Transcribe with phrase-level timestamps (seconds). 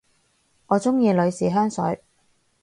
[0.65, 2.01] 我鍾意女士香水